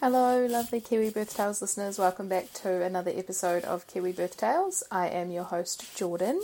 Hello, 0.00 0.46
lovely 0.46 0.80
Kiwi 0.80 1.10
Birth 1.10 1.36
Tales 1.36 1.60
listeners. 1.60 1.98
Welcome 1.98 2.26
back 2.26 2.54
to 2.54 2.82
another 2.82 3.12
episode 3.14 3.64
of 3.64 3.86
Kiwi 3.86 4.12
Birth 4.12 4.38
Tales. 4.38 4.82
I 4.90 5.08
am 5.08 5.30
your 5.30 5.44
host, 5.44 5.94
Jordan, 5.94 6.40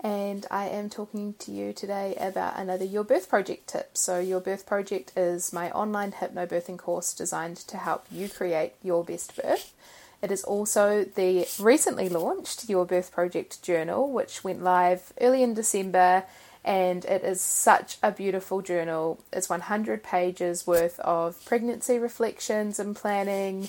and 0.00 0.46
I 0.50 0.68
am 0.68 0.88
talking 0.88 1.34
to 1.40 1.52
you 1.52 1.74
today 1.74 2.14
about 2.18 2.58
another 2.58 2.86
Your 2.86 3.04
Birth 3.04 3.28
Project 3.28 3.66
tip. 3.66 3.98
So, 3.98 4.20
Your 4.20 4.40
Birth 4.40 4.64
Project 4.64 5.12
is 5.18 5.52
my 5.52 5.70
online 5.72 6.12
hypnobirthing 6.12 6.78
course 6.78 7.12
designed 7.12 7.58
to 7.58 7.76
help 7.76 8.06
you 8.10 8.26
create 8.30 8.72
your 8.82 9.04
best 9.04 9.36
birth. 9.36 9.74
It 10.22 10.32
is 10.32 10.42
also 10.42 11.04
the 11.04 11.46
recently 11.60 12.08
launched 12.08 12.70
Your 12.70 12.86
Birth 12.86 13.12
Project 13.12 13.62
journal, 13.62 14.10
which 14.10 14.42
went 14.42 14.62
live 14.62 15.12
early 15.20 15.42
in 15.42 15.52
December 15.52 16.24
and 16.64 17.04
it 17.04 17.22
is 17.22 17.40
such 17.40 17.98
a 18.02 18.10
beautiful 18.10 18.62
journal. 18.62 19.22
It's 19.32 19.48
100 19.48 20.02
pages 20.02 20.66
worth 20.66 20.98
of 21.00 21.44
pregnancy 21.44 21.98
reflections 21.98 22.78
and 22.78 22.96
planning, 22.96 23.68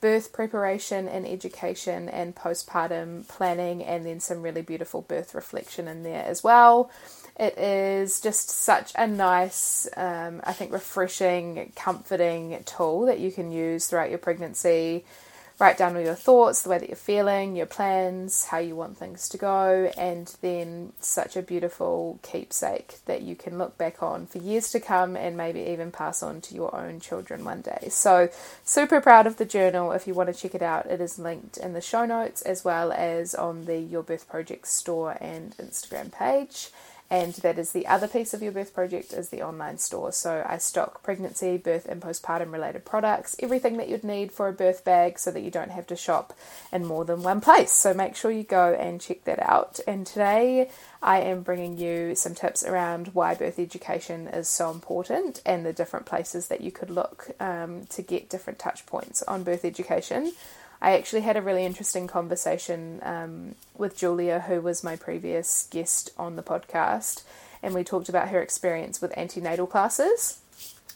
birth 0.00 0.32
preparation 0.32 1.06
and 1.06 1.26
education, 1.26 2.08
and 2.08 2.34
postpartum 2.34 3.28
planning, 3.28 3.84
and 3.84 4.06
then 4.06 4.20
some 4.20 4.40
really 4.40 4.62
beautiful 4.62 5.02
birth 5.02 5.34
reflection 5.34 5.86
in 5.86 6.02
there 6.02 6.24
as 6.24 6.42
well. 6.42 6.90
It 7.38 7.58
is 7.58 8.20
just 8.20 8.48
such 8.48 8.92
a 8.96 9.06
nice, 9.06 9.86
um, 9.96 10.40
I 10.44 10.52
think, 10.54 10.72
refreshing, 10.72 11.72
comforting 11.76 12.62
tool 12.64 13.06
that 13.06 13.18
you 13.18 13.30
can 13.30 13.52
use 13.52 13.86
throughout 13.86 14.10
your 14.10 14.18
pregnancy 14.18 15.04
write 15.60 15.76
down 15.76 15.94
all 15.94 16.02
your 16.02 16.14
thoughts, 16.14 16.62
the 16.62 16.70
way 16.70 16.78
that 16.78 16.88
you're 16.88 16.96
feeling, 16.96 17.54
your 17.54 17.66
plans, 17.66 18.46
how 18.46 18.58
you 18.58 18.74
want 18.74 18.96
things 18.96 19.28
to 19.28 19.36
go, 19.36 19.92
and 19.96 20.34
then 20.40 20.92
such 21.00 21.36
a 21.36 21.42
beautiful 21.42 22.18
keepsake 22.22 22.96
that 23.04 23.20
you 23.20 23.36
can 23.36 23.58
look 23.58 23.76
back 23.76 24.02
on 24.02 24.26
for 24.26 24.38
years 24.38 24.70
to 24.70 24.80
come 24.80 25.16
and 25.16 25.36
maybe 25.36 25.60
even 25.60 25.92
pass 25.92 26.22
on 26.22 26.40
to 26.40 26.54
your 26.54 26.74
own 26.74 26.98
children 26.98 27.44
one 27.44 27.60
day. 27.60 27.88
So, 27.90 28.30
super 28.64 29.02
proud 29.02 29.26
of 29.26 29.36
the 29.36 29.44
journal. 29.44 29.92
If 29.92 30.06
you 30.06 30.14
want 30.14 30.34
to 30.34 30.40
check 30.40 30.54
it 30.54 30.62
out, 30.62 30.86
it 30.86 31.00
is 31.00 31.18
linked 31.18 31.58
in 31.58 31.74
the 31.74 31.82
show 31.82 32.06
notes 32.06 32.40
as 32.42 32.64
well 32.64 32.90
as 32.90 33.34
on 33.34 33.66
the 33.66 33.78
Your 33.78 34.02
Birth 34.02 34.28
Project 34.28 34.66
store 34.66 35.18
and 35.20 35.54
Instagram 35.58 36.10
page 36.10 36.70
and 37.10 37.34
that 37.34 37.58
is 37.58 37.72
the 37.72 37.88
other 37.88 38.06
piece 38.06 38.32
of 38.32 38.42
your 38.42 38.52
birth 38.52 38.72
project 38.72 39.12
is 39.12 39.30
the 39.30 39.42
online 39.42 39.78
store. 39.78 40.12
So 40.12 40.44
i 40.48 40.58
stock 40.58 41.02
pregnancy 41.02 41.56
birth 41.56 41.86
and 41.86 42.00
postpartum 42.00 42.52
related 42.52 42.84
products 42.84 43.34
everything 43.40 43.76
that 43.78 43.88
you'd 43.88 44.04
need 44.04 44.30
for 44.30 44.46
a 44.48 44.52
birth 44.52 44.84
bag 44.84 45.18
so 45.18 45.32
that 45.32 45.40
you 45.40 45.50
don't 45.50 45.72
have 45.72 45.86
to 45.88 45.96
shop 45.96 46.32
in 46.72 46.86
more 46.86 47.04
than 47.04 47.22
one 47.22 47.40
place. 47.40 47.72
So 47.72 47.92
make 47.92 48.14
sure 48.14 48.30
you 48.30 48.44
go 48.44 48.74
and 48.74 49.00
check 49.00 49.24
that 49.24 49.40
out. 49.40 49.80
And 49.86 50.06
today 50.06 50.70
i 51.02 51.20
am 51.20 51.42
bringing 51.42 51.78
you 51.78 52.14
some 52.14 52.34
tips 52.34 52.62
around 52.62 53.08
why 53.08 53.34
birth 53.34 53.58
education 53.58 54.28
is 54.28 54.48
so 54.48 54.70
important 54.70 55.42
and 55.44 55.64
the 55.64 55.72
different 55.72 56.06
places 56.06 56.48
that 56.48 56.60
you 56.60 56.70
could 56.70 56.90
look 56.90 57.30
um, 57.40 57.86
to 57.86 58.02
get 58.02 58.28
different 58.28 58.58
touch 58.58 58.86
points 58.86 59.22
on 59.22 59.42
birth 59.42 59.64
education 59.64 60.32
I 60.82 60.92
actually 60.92 61.20
had 61.22 61.36
a 61.36 61.42
really 61.42 61.64
interesting 61.64 62.06
conversation 62.06 63.00
um, 63.02 63.54
with 63.76 63.98
Julia, 63.98 64.40
who 64.40 64.60
was 64.60 64.82
my 64.82 64.96
previous 64.96 65.68
guest 65.70 66.10
on 66.16 66.36
the 66.36 66.42
podcast, 66.42 67.22
and 67.62 67.74
we 67.74 67.84
talked 67.84 68.08
about 68.08 68.28
her 68.28 68.40
experience 68.40 69.00
with 69.00 69.16
antenatal 69.16 69.66
classes. 69.66 70.40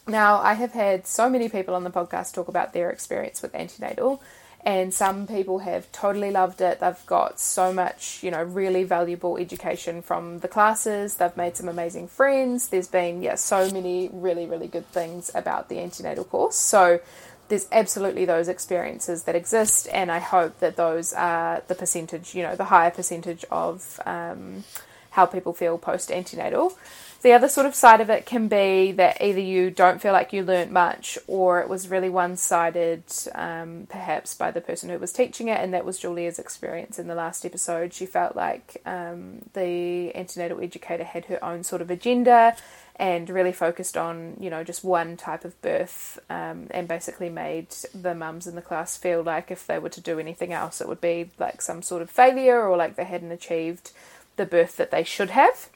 Now, 0.07 0.37
I 0.37 0.53
have 0.53 0.73
had 0.73 1.05
so 1.05 1.29
many 1.29 1.49
people 1.49 1.75
on 1.75 1.83
the 1.83 1.91
podcast 1.91 2.33
talk 2.33 2.47
about 2.47 2.73
their 2.73 2.89
experience 2.89 3.41
with 3.41 3.53
antenatal, 3.53 4.21
and 4.63 4.91
some 4.91 5.27
people 5.27 5.59
have 5.59 5.91
totally 5.91 6.31
loved 6.31 6.59
it. 6.61 6.79
They've 6.79 7.05
got 7.05 7.39
so 7.39 7.71
much, 7.71 8.23
you 8.23 8.31
know, 8.31 8.41
really 8.41 8.83
valuable 8.83 9.37
education 9.37 10.01
from 10.01 10.39
the 10.39 10.47
classes. 10.47 11.15
They've 11.15 11.37
made 11.37 11.55
some 11.55 11.69
amazing 11.69 12.07
friends. 12.07 12.69
There's 12.69 12.87
been, 12.87 13.21
yeah, 13.21 13.35
so 13.35 13.69
many 13.69 14.09
really, 14.11 14.47
really 14.47 14.67
good 14.67 14.87
things 14.87 15.29
about 15.35 15.69
the 15.69 15.79
antenatal 15.79 16.23
course. 16.23 16.55
So, 16.55 16.99
there's 17.47 17.67
absolutely 17.71 18.25
those 18.25 18.47
experiences 18.47 19.23
that 19.23 19.35
exist, 19.35 19.87
and 19.91 20.11
I 20.11 20.19
hope 20.19 20.59
that 20.59 20.75
those 20.75 21.13
are 21.13 21.61
the 21.67 21.75
percentage, 21.75 22.33
you 22.33 22.43
know, 22.43 22.55
the 22.55 22.65
higher 22.65 22.91
percentage 22.91 23.45
of 23.51 23.99
um, 24.05 24.63
how 25.11 25.25
people 25.25 25.53
feel 25.53 25.77
post 25.77 26.11
antenatal. 26.11 26.77
The 27.21 27.33
other 27.33 27.49
sort 27.49 27.65
of 27.65 27.73
side 27.73 28.01
of 28.01 28.09
it 28.11 28.27
can 28.27 28.47
be 28.47 28.91
that 28.91 29.19
either 29.19 29.39
you 29.39 29.71
don't 29.71 29.99
feel 29.99 30.13
like 30.13 30.31
you 30.31 30.43
learnt 30.43 30.71
much, 30.71 31.17
or 31.25 31.59
it 31.59 31.69
was 31.69 31.87
really 31.87 32.09
one 32.09 32.37
sided, 32.37 33.03
um, 33.33 33.87
perhaps 33.89 34.35
by 34.35 34.51
the 34.51 34.61
person 34.61 34.89
who 34.89 34.99
was 34.99 35.11
teaching 35.11 35.47
it, 35.47 35.59
and 35.59 35.73
that 35.73 35.85
was 35.85 35.97
Julia's 35.97 36.37
experience 36.37 36.99
in 36.99 37.07
the 37.07 37.15
last 37.15 37.43
episode. 37.43 37.93
She 37.93 38.05
felt 38.05 38.35
like 38.35 38.81
um, 38.85 39.39
the 39.53 40.15
antenatal 40.15 40.61
educator 40.61 41.03
had 41.03 41.25
her 41.25 41.43
own 41.43 41.63
sort 41.63 41.81
of 41.81 41.89
agenda 41.89 42.55
and 42.97 43.29
really 43.29 43.51
focused 43.51 43.97
on 43.97 44.37
you 44.39 44.49
know 44.49 44.63
just 44.63 44.83
one 44.83 45.17
type 45.17 45.43
of 45.43 45.59
birth 45.61 46.19
um, 46.29 46.67
and 46.71 46.87
basically 46.87 47.29
made 47.29 47.69
the 47.93 48.15
mums 48.15 48.47
in 48.47 48.55
the 48.55 48.61
class 48.61 48.97
feel 48.97 49.21
like 49.21 49.51
if 49.51 49.67
they 49.67 49.77
were 49.79 49.89
to 49.89 50.01
do 50.01 50.19
anything 50.19 50.53
else 50.53 50.79
it 50.79 50.87
would 50.87 51.01
be 51.01 51.29
like 51.37 51.61
some 51.61 51.81
sort 51.81 52.01
of 52.01 52.09
failure 52.09 52.67
or 52.67 52.77
like 52.77 52.95
they 52.95 53.03
hadn't 53.03 53.31
achieved 53.31 53.91
the 54.37 54.45
birth 54.45 54.77
that 54.77 54.91
they 54.91 55.03
should 55.03 55.29
have 55.29 55.69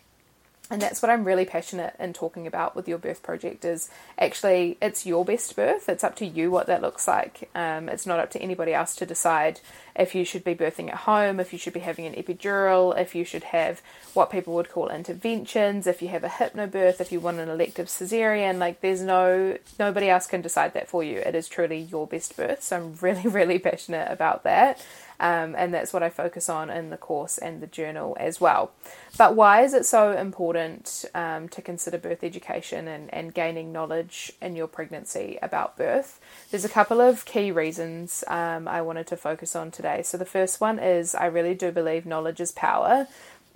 and 0.72 0.82
that's 0.82 1.02
what 1.02 1.10
I'm 1.10 1.24
really 1.24 1.46
passionate 1.46 1.96
in 2.00 2.14
talking 2.14 2.46
about 2.46 2.76
with 2.76 2.88
your 2.88 3.00
birth 3.00 3.24
project 3.24 3.66
is 3.66 3.90
actually 4.20 4.78
it's 4.80 5.04
your 5.04 5.26
best 5.26 5.56
birth. 5.56 5.90
It's 5.90 6.04
up 6.04 6.16
to 6.18 6.26
you 6.26 6.52
what 6.52 6.68
that 6.68 6.84
looks 6.84 7.08
like. 7.08 7.50
Um, 7.56 7.90
it's 7.90 8.06
not 8.06 8.20
up 8.20 8.30
to 8.32 8.42
anybody 8.42 8.74
else 8.74 8.96
to 8.98 9.06
decide 9.06 9.62
if 9.96 10.14
you 10.14 10.24
should 10.24 10.44
be 10.44 10.54
birthing 10.54 10.90
at 10.90 10.96
home, 10.96 11.40
if 11.40 11.52
you 11.54 11.58
should 11.58 11.74
be 11.74 11.80
having 11.80 12.06
an 12.06 12.14
epidural, 12.14 12.96
if 12.96 13.16
you 13.16 13.26
should 13.26 13.46
have 13.46 13.82
what 14.14 14.30
people 14.30 14.54
would 14.54 14.70
call 14.70 14.90
interventions, 14.90 15.88
if 15.88 16.04
you 16.04 16.10
have 16.10 16.24
a 16.24 16.30
hypnobirth, 16.30 17.02
if 17.02 17.12
you 17.12 17.20
want 17.20 17.40
an 17.40 17.50
elective 17.50 17.88
cesarean. 17.88 18.60
Like 18.60 18.82
there's 18.82 19.02
no 19.02 19.58
nobody 19.80 20.08
else 20.08 20.28
can 20.28 20.42
decide 20.42 20.76
that 20.76 20.88
for 20.88 21.04
you. 21.04 21.18
It 21.18 21.34
is 21.34 21.50
truly 21.50 21.80
your 21.80 22.06
best 22.06 22.38
birth. 22.38 22.62
So 22.62 22.76
I'm 22.78 22.96
really 23.02 23.28
really 23.28 23.58
passionate 23.58 24.12
about 24.12 24.44
that. 24.44 24.86
Um, 25.20 25.54
and 25.58 25.74
that's 25.74 25.92
what 25.92 26.02
I 26.02 26.10
focus 26.10 26.48
on 26.48 26.70
in 26.70 26.92
the 26.92 26.98
course 26.98 27.38
and 27.38 27.62
the 27.62 27.68
journal 27.68 28.16
as 28.20 28.40
well. 28.40 28.72
But 29.18 29.36
why 29.36 29.64
is 29.64 29.74
it 29.74 29.86
so 29.86 30.12
important 30.12 31.04
um, 31.14 31.50
to 31.50 31.62
consider 31.62 31.98
birth 31.98 32.24
education 32.24 32.88
and, 32.88 33.14
and 33.14 33.34
gaining 33.34 33.74
knowledge 33.74 34.32
in 34.42 34.56
your 34.56 34.68
pregnancy 34.68 35.38
about 35.42 35.76
birth? 35.76 36.22
There's 36.52 36.64
a 36.64 36.70
couple 36.70 37.02
of 37.02 37.26
key 37.26 37.52
reasons 37.52 38.24
um, 38.28 38.68
I 38.68 38.82
wanted 38.82 39.08
to 39.08 39.18
focus 39.18 39.56
on 39.56 39.72
today. 39.72 40.04
So, 40.04 40.18
the 40.18 40.26
first 40.26 40.62
one 40.62 40.80
is 40.80 41.14
I 41.14 41.26
really 41.26 41.54
do 41.54 41.72
believe 41.72 42.06
knowledge 42.06 42.40
is 42.40 42.54
power. 42.54 43.08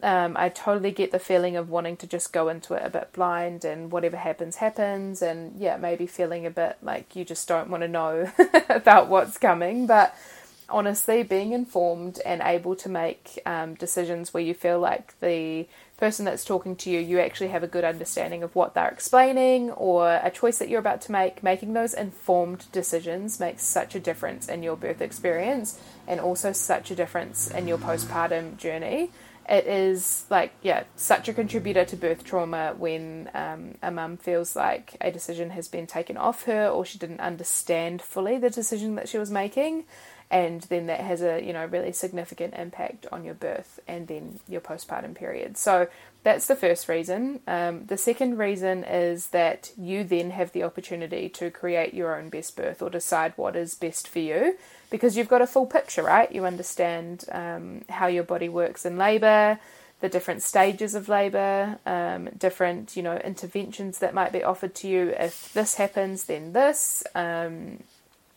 Um, 0.02 0.36
I 0.36 0.50
totally 0.50 0.92
get 0.92 1.14
the 1.14 1.20
feeling 1.20 1.56
of 1.56 1.70
wanting 1.70 1.96
to 1.98 2.08
just 2.08 2.34
go 2.34 2.50
into 2.50 2.74
it 2.74 2.82
a 2.86 2.90
bit 2.90 3.14
blind 3.14 3.64
and 3.64 3.90
whatever 3.90 4.18
happens, 4.18 4.58
happens. 4.58 5.22
And 5.22 5.58
yeah, 5.58 5.78
maybe 5.78 6.08
feeling 6.08 6.46
a 6.46 6.52
bit 6.52 6.78
like 6.82 7.16
you 7.16 7.24
just 7.24 7.48
don't 7.48 7.70
want 7.70 7.84
to 7.84 7.88
know 7.88 8.30
about 8.70 9.08
what's 9.08 9.38
coming. 9.38 9.88
But 9.88 10.14
honestly, 10.74 11.24
being 11.24 11.54
informed 11.54 12.20
and 12.26 12.42
able 12.44 12.76
to 12.76 12.90
make 12.90 13.40
um, 13.46 13.76
decisions 13.76 14.34
where 14.34 14.44
you 14.44 14.54
feel 14.54 14.80
like 14.80 15.18
the 15.20 15.68
person 15.98 16.26
that's 16.26 16.44
talking 16.44 16.76
to 16.76 16.90
you, 16.90 17.00
you 17.00 17.20
actually 17.20 17.48
have 17.48 17.64
a 17.64 17.68
good 17.68 17.84
understanding 17.84 18.42
of 18.44 18.56
what 18.56 18.74
they're 18.74 18.90
explaining 18.90 19.72
or 19.72 20.16
a 20.16 20.32
choice 20.32 20.58
that 20.58 20.68
you're 20.68 20.80
about 20.80 21.00
to 21.02 21.12
make, 21.12 21.44
making 21.44 21.74
those 21.74 21.94
informed 21.94 22.66
decisions 22.72 23.40
makes 23.40 23.64
such 23.64 23.94
a 23.94 24.00
difference 24.00 24.50
in 24.50 24.64
your 24.64 24.76
birth 24.76 25.00
experience 25.00 25.80
and 26.08 26.20
also 26.20 26.52
such 26.52 26.90
a 26.90 26.96
difference 26.96 27.50
in 27.52 27.68
your 27.68 27.78
postpartum 27.78 28.58
journey. 28.58 29.12
It 29.48 29.68
is 29.68 30.26
like, 30.30 30.54
yeah, 30.62 30.86
such 30.96 31.28
a 31.28 31.34
contributor 31.34 31.86
to 31.86 31.96
birth 31.96 32.24
trauma 32.24 32.74
when 32.78 33.30
um, 33.34 33.76
a 33.84 33.92
mum 33.92 34.18
feels 34.18 34.56
like 34.56 34.96
a 35.00 35.12
decision 35.12 35.52
has 35.52 35.68
been 35.68 35.86
taken 35.86 36.18
off 36.18 36.44
her 36.46 36.68
or 36.68 36.84
she 36.84 36.98
didn't 36.98 37.20
understand 37.20 38.02
fully 38.02 38.38
the 38.38 38.50
decision 38.50 38.96
that 38.96 39.08
she 39.08 39.18
was 39.18 39.30
making 39.30 39.84
and 40.34 40.62
then 40.64 40.88
that 40.88 41.00
has 41.00 41.22
a 41.22 41.42
you 41.46 41.54
know 41.54 41.66
really 41.66 41.92
significant 41.92 42.56
impact 42.56 43.06
on 43.12 43.24
your 43.24 43.36
birth 43.36 43.80
and 43.88 44.08
then 44.08 44.40
your 44.50 44.60
postpartum 44.60 45.14
period 45.14 45.56
so 45.56 45.88
that's 46.24 46.48
the 46.48 46.56
first 46.56 46.90
reason 46.90 47.40
um, 47.48 47.86
the 47.86 47.98
second 47.98 48.38
reason 48.38 48.84
is 48.84 49.28
that 49.28 49.72
you 49.78 50.04
then 50.04 50.32
have 50.32 50.52
the 50.52 50.64
opportunity 50.64 51.30
to 51.30 51.52
create 51.52 51.94
your 51.94 52.18
own 52.18 52.30
best 52.30 52.56
birth 52.58 52.82
or 52.82 52.90
decide 52.90 53.32
what 53.36 53.56
is 53.56 53.76
best 53.76 54.08
for 54.08 54.20
you 54.20 54.58
because 54.90 55.16
you've 55.16 55.30
got 55.30 55.42
a 55.42 55.48
full 55.48 55.68
picture 55.68 56.04
right 56.04 56.32
you 56.32 56.46
understand 56.46 57.26
um, 57.32 57.86
how 57.90 58.08
your 58.08 58.24
body 58.24 58.50
works 58.50 58.86
in 58.86 58.98
labor 58.98 59.60
the 60.00 60.10
different 60.10 60.44
stages 60.44 60.96
of 60.96 61.08
labour, 61.08 61.80
um, 61.86 62.28
different 62.38 62.98
you 62.98 63.02
know 63.02 63.16
interventions 63.20 64.00
that 64.00 64.14
might 64.14 64.34
be 64.34 64.44
offered 64.44 64.76
to 64.76 64.88
you. 64.90 65.14
If 65.18 65.54
this 65.54 65.76
happens, 65.76 66.26
then 66.26 66.52
this. 66.52 67.06
Um, 67.16 67.78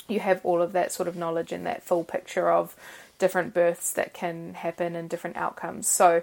you 0.08 0.20
have 0.20 0.41
all 0.44 0.62
of 0.62 0.73
that 0.73 0.93
sort 0.93 1.08
of 1.08 1.17
knowledge 1.17 1.53
and 1.53 1.67
that 1.67 1.82
full 1.82 2.05
picture 2.05 2.50
of 2.50 2.76
different 3.19 3.55
births 3.55 3.93
that 3.93 4.12
can 4.12 4.55
happen 4.55 4.94
and 4.94 5.08
different 5.08 5.37
outcomes. 5.37 5.88
So 5.88 6.23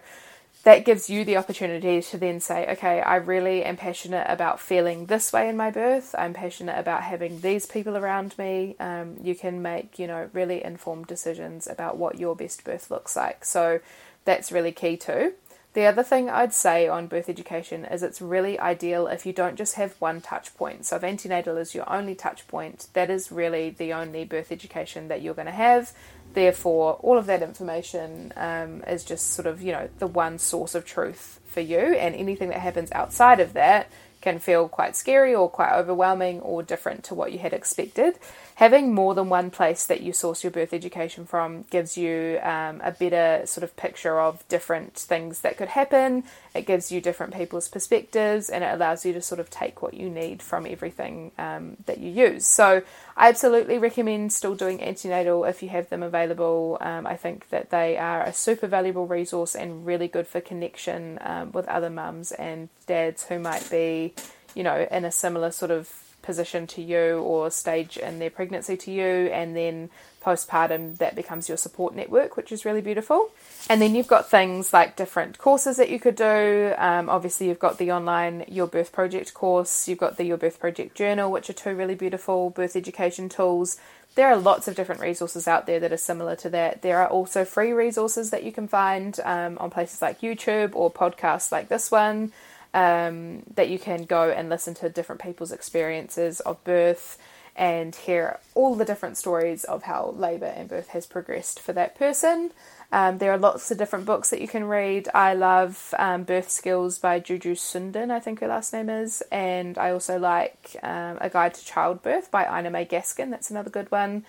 that 0.63 0.85
gives 0.85 1.09
you 1.09 1.25
the 1.25 1.35
opportunity 1.35 2.01
to 2.01 2.17
then 2.17 2.39
say, 2.39 2.65
okay, 2.71 3.01
I 3.01 3.17
really 3.17 3.63
am 3.65 3.75
passionate 3.75 4.25
about 4.29 4.61
feeling 4.61 5.07
this 5.07 5.33
way 5.33 5.49
in 5.49 5.57
my 5.57 5.71
birth. 5.71 6.15
I'm 6.17 6.33
passionate 6.33 6.79
about 6.79 7.03
having 7.03 7.41
these 7.41 7.65
people 7.65 7.97
around 7.97 8.37
me. 8.37 8.77
Um, 8.79 9.17
you 9.21 9.35
can 9.35 9.61
make, 9.61 9.99
you 9.99 10.07
know, 10.07 10.29
really 10.31 10.63
informed 10.63 11.07
decisions 11.07 11.67
about 11.67 11.97
what 11.97 12.17
your 12.17 12.35
best 12.35 12.63
birth 12.63 12.89
looks 12.89 13.15
like. 13.15 13.43
So 13.43 13.81
that's 14.23 14.53
really 14.53 14.71
key 14.71 14.95
too. 14.95 15.33
The 15.73 15.85
other 15.85 16.03
thing 16.03 16.29
I'd 16.29 16.53
say 16.53 16.87
on 16.87 17.07
birth 17.07 17.29
education 17.29 17.83
is 17.83 18.03
it's 18.03 18.21
really 18.21 18.59
ideal 18.59 19.07
if 19.07 19.25
you 19.25 19.33
don't 19.33 19.55
just 19.55 19.73
have 19.75 19.93
one 19.99 20.21
touch 20.21 20.55
point. 20.55 20.85
So 20.85 20.97
if 20.97 21.03
antenatal 21.03 21.57
is 21.57 21.73
your 21.73 21.91
only 21.91 22.13
touch 22.13 22.47
point, 22.47 22.87
that 22.93 23.09
is 23.09 23.31
really 23.31 23.71
the 23.71 23.91
only 23.91 24.23
birth 24.23 24.51
education 24.51 25.07
that 25.07 25.23
you're 25.23 25.33
going 25.33 25.47
to 25.47 25.51
have. 25.51 25.91
Therefore, 26.33 26.93
all 27.01 27.17
of 27.17 27.25
that 27.25 27.41
information 27.41 28.33
um, 28.35 28.83
is 28.83 29.03
just 29.03 29.31
sort 29.31 29.47
of, 29.47 29.63
you 29.63 29.71
know, 29.71 29.89
the 29.97 30.07
one 30.07 30.37
source 30.37 30.75
of 30.75 30.85
truth 30.85 31.39
for 31.45 31.61
you, 31.61 31.77
and 31.77 32.15
anything 32.15 32.49
that 32.49 32.59
happens 32.59 32.91
outside 32.91 33.39
of 33.39 33.53
that 33.53 33.89
can 34.21 34.39
feel 34.39 34.69
quite 34.69 34.95
scary 34.95 35.35
or 35.35 35.49
quite 35.49 35.73
overwhelming 35.73 36.39
or 36.41 36.63
different 36.63 37.03
to 37.03 37.13
what 37.13 37.33
you 37.33 37.39
had 37.39 37.51
expected 37.51 38.17
having 38.55 38.93
more 38.93 39.15
than 39.15 39.29
one 39.29 39.49
place 39.49 39.85
that 39.85 40.01
you 40.01 40.13
source 40.13 40.43
your 40.43 40.51
birth 40.51 40.73
education 40.73 41.25
from 41.25 41.63
gives 41.69 41.97
you 41.97 42.39
um, 42.43 42.81
a 42.83 42.91
better 42.91 43.45
sort 43.45 43.63
of 43.63 43.75
picture 43.75 44.19
of 44.19 44.47
different 44.47 44.95
things 44.95 45.41
that 45.41 45.57
could 45.57 45.69
happen. 45.69 46.23
It 46.53 46.65
gives 46.65 46.91
you 46.91 47.01
different 47.01 47.33
people's 47.33 47.67
perspectives 47.67 48.49
and 48.49 48.63
it 48.63 48.73
allows 48.73 49.05
you 49.05 49.13
to 49.13 49.21
sort 49.21 49.39
of 49.39 49.49
take 49.49 49.81
what 49.81 49.93
you 49.93 50.09
need 50.09 50.41
from 50.41 50.65
everything 50.65 51.31
um, 51.37 51.77
that 51.85 51.99
you 51.99 52.11
use. 52.11 52.45
So, 52.45 52.83
I 53.15 53.29
absolutely 53.29 53.77
recommend 53.77 54.33
still 54.33 54.55
doing 54.55 54.81
antenatal 54.81 55.45
if 55.45 55.61
you 55.61 55.69
have 55.69 55.89
them 55.89 56.01
available. 56.01 56.77
Um, 56.81 57.05
I 57.05 57.15
think 57.15 57.49
that 57.49 57.69
they 57.69 57.97
are 57.97 58.23
a 58.23 58.33
super 58.33 58.67
valuable 58.67 59.05
resource 59.05 59.55
and 59.55 59.85
really 59.85 60.07
good 60.07 60.27
for 60.27 60.41
connection 60.41 61.19
um, 61.21 61.51
with 61.51 61.67
other 61.67 61.89
mums 61.89 62.31
and 62.31 62.69
dads 62.87 63.23
who 63.25 63.37
might 63.37 63.69
be, 63.69 64.13
you 64.55 64.63
know, 64.63 64.87
in 64.89 65.05
a 65.05 65.11
similar 65.11 65.51
sort 65.51 65.71
of 65.71 66.02
position 66.23 66.65
to 66.67 66.81
you 66.81 67.19
or 67.19 67.51
stage 67.51 67.97
in 67.97 68.17
their 68.17 68.31
pregnancy 68.31 68.75
to 68.77 68.91
you, 68.91 69.29
and 69.31 69.55
then 69.55 69.89
postpartum 70.23 70.97
that 70.97 71.15
becomes 71.15 71.47
your 71.47 71.57
support 71.57 71.93
network, 71.93 72.37
which 72.37 72.51
is 72.51 72.65
really 72.65 72.81
beautiful. 72.81 73.29
And 73.69 73.81
then 73.81 73.93
you've 73.93 74.07
got 74.07 74.29
things 74.29 74.73
like 74.73 74.95
different 74.95 75.37
courses 75.37 75.77
that 75.77 75.89
you 75.89 75.99
could 75.99 76.15
do. 76.15 76.73
Um, 76.77 77.09
obviously, 77.09 77.47
you've 77.47 77.59
got 77.59 77.77
the 77.77 77.91
online 77.91 78.45
Your 78.47 78.67
Birth 78.67 78.91
Project 78.91 79.33
course, 79.33 79.87
you've 79.87 79.99
got 79.99 80.17
the 80.17 80.23
Your 80.23 80.37
Birth 80.37 80.59
Project 80.59 80.95
journal, 80.95 81.31
which 81.31 81.49
are 81.49 81.53
two 81.53 81.75
really 81.75 81.95
beautiful 81.95 82.49
birth 82.49 82.75
education 82.75 83.29
tools. 83.29 83.77
There 84.15 84.27
are 84.27 84.37
lots 84.37 84.67
of 84.67 84.75
different 84.75 85.01
resources 85.01 85.47
out 85.47 85.65
there 85.65 85.79
that 85.79 85.91
are 85.91 85.97
similar 85.97 86.35
to 86.37 86.49
that. 86.51 86.83
There 86.83 86.99
are 86.99 87.07
also 87.07 87.45
free 87.45 87.73
resources 87.73 88.29
that 88.29 88.43
you 88.43 88.51
can 88.51 88.67
find 88.67 89.19
um, 89.23 89.57
on 89.59 89.71
places 89.71 90.03
like 90.03 90.21
YouTube 90.21 90.75
or 90.75 90.91
podcasts 90.91 91.51
like 91.51 91.67
this 91.67 91.89
one 91.89 92.31
um, 92.73 93.43
that 93.55 93.69
you 93.69 93.79
can 93.79 94.05
go 94.05 94.29
and 94.29 94.49
listen 94.49 94.73
to 94.75 94.89
different 94.89 95.21
people's 95.21 95.51
experiences 95.51 96.39
of 96.41 96.63
birth 96.63 97.17
and 97.55 97.95
hear 97.95 98.39
all 98.55 98.75
the 98.75 98.85
different 98.85 99.17
stories 99.17 99.63
of 99.63 99.83
how 99.83 100.13
labour 100.17 100.47
and 100.47 100.67
birth 100.69 100.89
has 100.89 101.05
progressed 101.05 101.59
for 101.59 101.73
that 101.73 101.95
person. 101.95 102.51
Um, 102.91 103.17
there 103.17 103.31
are 103.31 103.37
lots 103.37 103.71
of 103.71 103.77
different 103.77 104.05
books 104.05 104.29
that 104.29 104.41
you 104.41 104.47
can 104.47 104.65
read. 104.65 105.09
I 105.13 105.33
love 105.33 105.93
um, 105.97 106.23
Birth 106.23 106.49
Skills 106.49 106.99
by 106.99 107.19
Juju 107.19 107.55
Sundin, 107.55 108.11
I 108.11 108.19
think 108.19 108.39
her 108.39 108.47
last 108.47 108.71
name 108.71 108.89
is, 108.89 109.23
and 109.31 109.77
I 109.77 109.91
also 109.91 110.19
like 110.19 110.75
um, 110.83 111.17
A 111.19 111.29
Guide 111.29 111.55
to 111.55 111.65
Childbirth 111.65 112.29
by 112.29 112.45
Ina 112.59 112.69
May 112.69 112.85
Gaskin. 112.85 113.31
That's 113.31 113.49
another 113.49 113.71
good 113.71 113.91
one. 113.91 114.25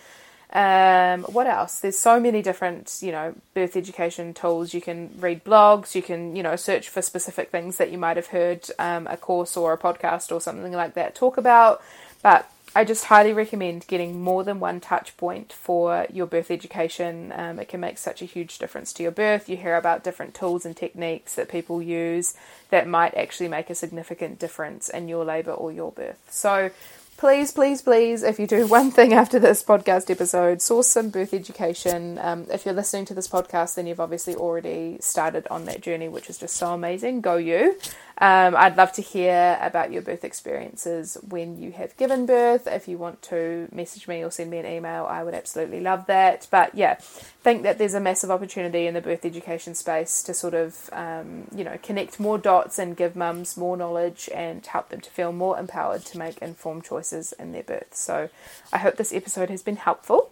Um, 0.52 1.22
what 1.24 1.46
else? 1.46 1.80
There's 1.80 1.98
so 1.98 2.20
many 2.20 2.42
different, 2.42 2.98
you 3.00 3.12
know, 3.12 3.34
birth 3.54 3.76
education 3.76 4.34
tools. 4.34 4.72
You 4.72 4.80
can 4.80 5.10
read 5.18 5.44
blogs. 5.44 5.94
You 5.94 6.02
can, 6.02 6.36
you 6.36 6.42
know, 6.42 6.56
search 6.56 6.88
for 6.88 7.02
specific 7.02 7.50
things 7.50 7.76
that 7.78 7.90
you 7.90 7.98
might 7.98 8.16
have 8.16 8.28
heard 8.28 8.68
um, 8.78 9.06
a 9.08 9.16
course 9.16 9.56
or 9.56 9.72
a 9.72 9.78
podcast 9.78 10.30
or 10.30 10.40
something 10.40 10.72
like 10.72 10.94
that 10.94 11.14
talk 11.14 11.36
about. 11.36 11.82
But 12.22 12.48
I 12.76 12.84
just 12.84 13.04
highly 13.04 13.32
recommend 13.32 13.86
getting 13.86 14.20
more 14.20 14.42
than 14.42 14.58
one 14.58 14.80
touch 14.80 15.16
point 15.16 15.52
for 15.52 16.06
your 16.12 16.26
birth 16.26 16.50
education. 16.50 17.32
Um, 17.34 17.60
it 17.60 17.68
can 17.68 17.80
make 17.80 17.98
such 17.98 18.20
a 18.20 18.24
huge 18.24 18.58
difference 18.58 18.92
to 18.94 19.02
your 19.04 19.12
birth. 19.12 19.48
You 19.48 19.56
hear 19.56 19.76
about 19.76 20.02
different 20.02 20.34
tools 20.34 20.66
and 20.66 20.76
techniques 20.76 21.36
that 21.36 21.48
people 21.48 21.80
use 21.80 22.34
that 22.70 22.88
might 22.88 23.14
actually 23.14 23.48
make 23.48 23.70
a 23.70 23.76
significant 23.76 24.40
difference 24.40 24.88
in 24.88 25.06
your 25.06 25.24
labour 25.24 25.52
or 25.52 25.70
your 25.70 25.92
birth. 25.92 26.18
So 26.30 26.70
please, 27.16 27.52
please, 27.52 27.82
please, 27.82 28.22
if 28.22 28.38
you 28.38 28.46
do 28.46 28.66
one 28.78 28.90
thing 28.90 29.12
after 29.12 29.38
this 29.38 29.62
podcast 29.62 30.10
episode, 30.10 30.60
source 30.60 30.88
some 30.88 31.10
birth 31.10 31.34
education. 31.34 32.18
Um, 32.18 32.46
if 32.52 32.64
you're 32.64 32.74
listening 32.74 33.04
to 33.06 33.14
this 33.14 33.28
podcast, 33.28 33.76
then 33.76 33.86
you've 33.86 34.00
obviously 34.00 34.34
already 34.34 34.98
started 35.00 35.46
on 35.50 35.64
that 35.66 35.80
journey, 35.80 36.08
which 36.08 36.28
is 36.28 36.38
just 36.38 36.56
so 36.56 36.72
amazing. 36.72 37.20
Go 37.20 37.36
you. 37.36 37.78
Um, 38.18 38.54
I'd 38.56 38.76
love 38.76 38.92
to 38.92 39.02
hear 39.02 39.58
about 39.60 39.90
your 39.90 40.00
birth 40.00 40.24
experiences 40.24 41.18
when 41.28 41.60
you 41.60 41.72
have 41.72 41.96
given 41.96 42.26
birth. 42.26 42.66
If 42.66 42.86
you 42.86 42.96
want 42.96 43.22
to 43.22 43.68
message 43.72 44.06
me 44.06 44.22
or 44.22 44.30
send 44.30 44.50
me 44.50 44.58
an 44.58 44.66
email, 44.66 45.06
I 45.06 45.24
would 45.24 45.34
absolutely 45.34 45.80
love 45.80 46.06
that. 46.06 46.46
But 46.50 46.74
yeah, 46.74 46.94
think 46.94 47.64
that 47.64 47.78
there's 47.78 47.94
a 47.94 48.00
massive 48.00 48.30
opportunity 48.30 48.86
in 48.86 48.94
the 48.94 49.00
birth 49.00 49.24
education 49.24 49.74
space 49.74 50.22
to 50.24 50.34
sort 50.34 50.54
of, 50.54 50.88
um, 50.92 51.48
you 51.54 51.64
know, 51.64 51.76
connect 51.82 52.20
more 52.20 52.38
dots 52.38 52.78
and 52.78 52.96
give 52.96 53.16
mums 53.16 53.56
more 53.56 53.76
knowledge 53.76 54.28
and 54.32 54.64
help 54.64 54.90
them 54.90 55.00
to 55.00 55.10
feel 55.10 55.32
more 55.32 55.58
empowered 55.58 56.04
to 56.06 56.18
make 56.18 56.38
informed 56.38 56.84
choices 56.84 57.32
in 57.32 57.50
their 57.50 57.64
birth. 57.64 57.94
So 57.94 58.28
I 58.72 58.78
hope 58.78 58.96
this 58.96 59.12
episode 59.12 59.50
has 59.50 59.62
been 59.62 59.76
helpful. 59.76 60.30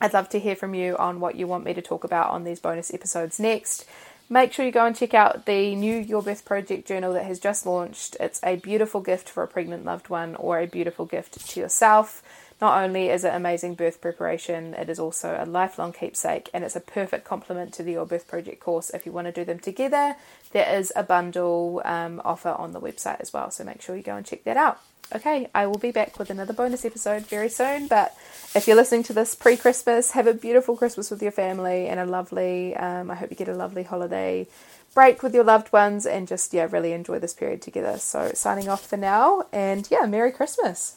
I'd 0.00 0.12
love 0.12 0.28
to 0.30 0.40
hear 0.40 0.56
from 0.56 0.74
you 0.74 0.96
on 0.96 1.20
what 1.20 1.36
you 1.36 1.46
want 1.46 1.64
me 1.64 1.72
to 1.74 1.80
talk 1.80 2.02
about 2.02 2.30
on 2.30 2.42
these 2.42 2.58
bonus 2.58 2.92
episodes 2.92 3.38
next 3.38 3.86
make 4.28 4.52
sure 4.52 4.64
you 4.64 4.72
go 4.72 4.86
and 4.86 4.96
check 4.96 5.14
out 5.14 5.46
the 5.46 5.74
new 5.74 5.96
Your 5.96 6.22
Birth 6.22 6.44
Project 6.44 6.86
journal 6.86 7.12
that 7.12 7.24
has 7.24 7.38
just 7.38 7.66
launched. 7.66 8.16
It's 8.20 8.40
a 8.42 8.56
beautiful 8.56 9.00
gift 9.00 9.28
for 9.28 9.42
a 9.42 9.48
pregnant 9.48 9.84
loved 9.84 10.08
one 10.08 10.34
or 10.36 10.58
a 10.58 10.66
beautiful 10.66 11.04
gift 11.04 11.48
to 11.50 11.60
yourself. 11.60 12.22
Not 12.60 12.82
only 12.82 13.10
is 13.10 13.24
it 13.24 13.34
amazing 13.34 13.74
birth 13.74 14.00
preparation, 14.00 14.74
it 14.74 14.88
is 14.88 14.98
also 14.98 15.36
a 15.38 15.46
lifelong 15.46 15.92
keepsake 15.92 16.48
and 16.54 16.64
it's 16.64 16.76
a 16.76 16.80
perfect 16.80 17.24
complement 17.24 17.74
to 17.74 17.82
the 17.82 17.92
Your 17.92 18.06
Birth 18.06 18.28
Project 18.28 18.60
course 18.60 18.90
if 18.90 19.04
you 19.04 19.12
want 19.12 19.26
to 19.26 19.32
do 19.32 19.44
them 19.44 19.58
together. 19.58 20.16
There 20.52 20.78
is 20.78 20.92
a 20.94 21.02
bundle 21.02 21.82
um, 21.84 22.22
offer 22.24 22.50
on 22.50 22.72
the 22.72 22.80
website 22.80 23.20
as 23.20 23.32
well, 23.32 23.50
so 23.50 23.64
make 23.64 23.82
sure 23.82 23.96
you 23.96 24.02
go 24.02 24.16
and 24.16 24.24
check 24.24 24.44
that 24.44 24.56
out. 24.56 24.80
Okay, 25.14 25.48
I 25.54 25.66
will 25.66 25.78
be 25.78 25.90
back 25.90 26.18
with 26.18 26.30
another 26.30 26.52
bonus 26.52 26.84
episode 26.84 27.26
very 27.26 27.48
soon. 27.48 27.88
But 27.88 28.16
if 28.54 28.66
you're 28.66 28.76
listening 28.76 29.02
to 29.04 29.12
this 29.12 29.34
pre 29.34 29.56
Christmas, 29.56 30.12
have 30.12 30.26
a 30.26 30.34
beautiful 30.34 30.76
Christmas 30.76 31.10
with 31.10 31.22
your 31.22 31.30
family 31.30 31.88
and 31.88 32.00
a 32.00 32.06
lovely, 32.06 32.74
um, 32.76 33.10
I 33.10 33.14
hope 33.14 33.30
you 33.30 33.36
get 33.36 33.48
a 33.48 33.54
lovely 33.54 33.82
holiday 33.82 34.46
break 34.94 35.22
with 35.22 35.34
your 35.34 35.44
loved 35.44 35.72
ones 35.72 36.06
and 36.06 36.26
just, 36.26 36.54
yeah, 36.54 36.68
really 36.70 36.92
enjoy 36.92 37.18
this 37.18 37.34
period 37.34 37.60
together. 37.60 37.98
So, 37.98 38.30
signing 38.34 38.68
off 38.68 38.86
for 38.86 38.96
now 38.96 39.44
and 39.52 39.86
yeah, 39.90 40.06
Merry 40.06 40.32
Christmas. 40.32 40.96